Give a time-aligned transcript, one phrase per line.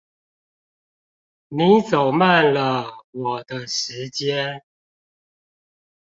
[1.49, 4.63] 你走慢了我的時間